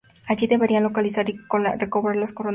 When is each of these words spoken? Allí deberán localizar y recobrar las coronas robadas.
Allí 0.25 0.47
deberán 0.47 0.81
localizar 0.81 1.29
y 1.29 1.33
recobrar 1.77 2.15
las 2.15 2.31
coronas 2.31 2.33
robadas. 2.37 2.49